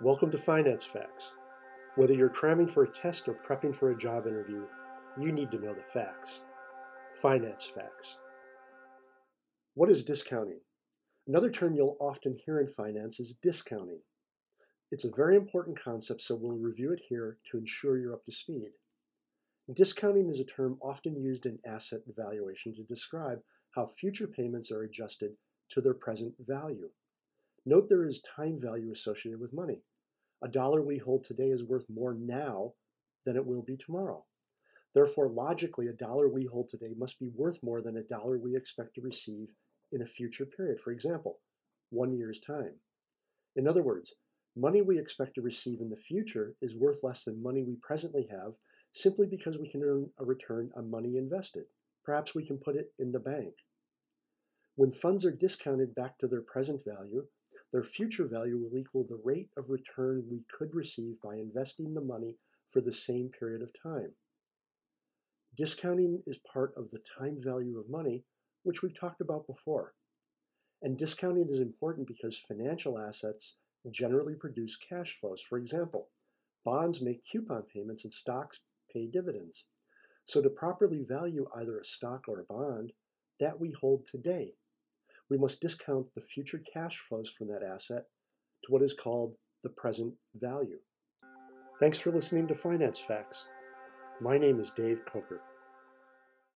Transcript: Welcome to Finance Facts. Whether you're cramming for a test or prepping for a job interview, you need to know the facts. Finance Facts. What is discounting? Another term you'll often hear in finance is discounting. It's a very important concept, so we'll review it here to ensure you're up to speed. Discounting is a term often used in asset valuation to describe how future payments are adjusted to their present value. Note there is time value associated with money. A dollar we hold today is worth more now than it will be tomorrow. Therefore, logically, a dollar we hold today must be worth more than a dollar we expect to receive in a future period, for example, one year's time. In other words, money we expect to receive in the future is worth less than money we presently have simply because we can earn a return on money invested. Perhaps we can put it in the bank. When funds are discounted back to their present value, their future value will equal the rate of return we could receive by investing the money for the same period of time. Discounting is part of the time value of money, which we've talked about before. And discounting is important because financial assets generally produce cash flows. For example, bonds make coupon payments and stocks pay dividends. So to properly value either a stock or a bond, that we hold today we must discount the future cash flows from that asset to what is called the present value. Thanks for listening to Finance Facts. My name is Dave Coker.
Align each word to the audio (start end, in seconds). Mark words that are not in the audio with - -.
Welcome 0.00 0.32
to 0.32 0.38
Finance 0.38 0.84
Facts. 0.84 1.30
Whether 1.94 2.14
you're 2.14 2.28
cramming 2.28 2.66
for 2.66 2.82
a 2.82 2.90
test 2.90 3.28
or 3.28 3.38
prepping 3.46 3.72
for 3.72 3.92
a 3.92 3.96
job 3.96 4.26
interview, 4.26 4.64
you 5.16 5.30
need 5.30 5.52
to 5.52 5.58
know 5.60 5.72
the 5.72 5.82
facts. 5.82 6.40
Finance 7.22 7.70
Facts. 7.72 8.18
What 9.74 9.88
is 9.88 10.02
discounting? 10.02 10.58
Another 11.28 11.48
term 11.48 11.76
you'll 11.76 11.96
often 12.00 12.36
hear 12.44 12.58
in 12.58 12.66
finance 12.66 13.20
is 13.20 13.36
discounting. 13.40 14.00
It's 14.90 15.04
a 15.04 15.14
very 15.14 15.36
important 15.36 15.80
concept, 15.80 16.22
so 16.22 16.34
we'll 16.34 16.58
review 16.58 16.90
it 16.90 17.02
here 17.08 17.38
to 17.52 17.58
ensure 17.58 17.96
you're 17.96 18.14
up 18.14 18.24
to 18.24 18.32
speed. 18.32 18.70
Discounting 19.72 20.28
is 20.28 20.40
a 20.40 20.44
term 20.44 20.76
often 20.82 21.22
used 21.22 21.46
in 21.46 21.60
asset 21.64 22.00
valuation 22.16 22.74
to 22.74 22.82
describe 22.82 23.38
how 23.76 23.86
future 23.86 24.26
payments 24.26 24.72
are 24.72 24.82
adjusted 24.82 25.36
to 25.70 25.80
their 25.80 25.94
present 25.94 26.34
value. 26.40 26.90
Note 27.66 27.88
there 27.88 28.04
is 28.04 28.20
time 28.20 28.60
value 28.60 28.92
associated 28.92 29.40
with 29.40 29.54
money. 29.54 29.82
A 30.42 30.48
dollar 30.48 30.82
we 30.82 30.98
hold 30.98 31.24
today 31.24 31.48
is 31.48 31.64
worth 31.64 31.86
more 31.88 32.12
now 32.12 32.74
than 33.24 33.36
it 33.36 33.46
will 33.46 33.62
be 33.62 33.76
tomorrow. 33.76 34.24
Therefore, 34.94 35.28
logically, 35.28 35.88
a 35.88 35.92
dollar 35.92 36.28
we 36.28 36.44
hold 36.44 36.68
today 36.68 36.94
must 36.96 37.18
be 37.18 37.30
worth 37.34 37.62
more 37.62 37.80
than 37.80 37.96
a 37.96 38.02
dollar 38.02 38.38
we 38.38 38.54
expect 38.54 38.94
to 38.94 39.00
receive 39.00 39.48
in 39.92 40.02
a 40.02 40.06
future 40.06 40.44
period, 40.44 40.78
for 40.78 40.92
example, 40.92 41.40
one 41.88 42.12
year's 42.12 42.38
time. 42.38 42.74
In 43.56 43.66
other 43.66 43.82
words, 43.82 44.14
money 44.54 44.82
we 44.82 44.98
expect 44.98 45.34
to 45.36 45.42
receive 45.42 45.80
in 45.80 45.88
the 45.88 45.96
future 45.96 46.54
is 46.60 46.76
worth 46.76 47.02
less 47.02 47.24
than 47.24 47.42
money 47.42 47.62
we 47.62 47.76
presently 47.76 48.28
have 48.30 48.52
simply 48.92 49.26
because 49.26 49.58
we 49.58 49.70
can 49.70 49.82
earn 49.82 50.10
a 50.20 50.24
return 50.24 50.70
on 50.76 50.90
money 50.90 51.16
invested. 51.16 51.64
Perhaps 52.04 52.34
we 52.34 52.46
can 52.46 52.58
put 52.58 52.76
it 52.76 52.92
in 52.98 53.10
the 53.10 53.18
bank. 53.18 53.54
When 54.76 54.92
funds 54.92 55.24
are 55.24 55.32
discounted 55.32 55.94
back 55.94 56.18
to 56.18 56.28
their 56.28 56.42
present 56.42 56.82
value, 56.86 57.26
their 57.74 57.82
future 57.82 58.28
value 58.28 58.56
will 58.56 58.78
equal 58.78 59.04
the 59.04 59.20
rate 59.24 59.48
of 59.56 59.68
return 59.68 60.24
we 60.30 60.44
could 60.48 60.72
receive 60.72 61.20
by 61.20 61.34
investing 61.34 61.92
the 61.92 62.00
money 62.00 62.36
for 62.68 62.80
the 62.80 62.92
same 62.92 63.28
period 63.36 63.62
of 63.62 63.72
time. 63.82 64.12
Discounting 65.56 66.22
is 66.24 66.38
part 66.38 66.72
of 66.76 66.88
the 66.90 67.00
time 67.18 67.36
value 67.40 67.80
of 67.80 67.90
money, 67.90 68.22
which 68.62 68.80
we've 68.80 68.96
talked 68.96 69.20
about 69.20 69.48
before. 69.48 69.92
And 70.82 70.96
discounting 70.96 71.48
is 71.48 71.58
important 71.58 72.06
because 72.06 72.38
financial 72.38 72.96
assets 72.96 73.56
generally 73.90 74.36
produce 74.36 74.76
cash 74.76 75.18
flows. 75.18 75.42
For 75.42 75.58
example, 75.58 76.10
bonds 76.64 77.02
make 77.02 77.24
coupon 77.24 77.64
payments 77.74 78.04
and 78.04 78.12
stocks 78.12 78.60
pay 78.92 79.08
dividends. 79.08 79.64
So 80.24 80.40
to 80.40 80.48
properly 80.48 81.02
value 81.02 81.48
either 81.56 81.80
a 81.80 81.84
stock 81.84 82.26
or 82.28 82.38
a 82.38 82.44
bond, 82.44 82.92
that 83.40 83.58
we 83.58 83.72
hold 83.72 84.06
today 84.06 84.52
we 85.34 85.40
must 85.40 85.60
discount 85.60 86.06
the 86.14 86.20
future 86.20 86.62
cash 86.72 86.98
flows 86.98 87.28
from 87.28 87.48
that 87.48 87.64
asset 87.64 88.04
to 88.64 88.70
what 88.70 88.82
is 88.82 88.92
called 88.92 89.34
the 89.64 89.68
present 89.68 90.14
value. 90.36 90.78
Thanks 91.80 91.98
for 91.98 92.12
listening 92.12 92.46
to 92.46 92.54
Finance 92.54 93.00
Facts. 93.00 93.48
My 94.20 94.38
name 94.38 94.60
is 94.60 94.70
Dave 94.70 95.00
Coker. 95.06 95.40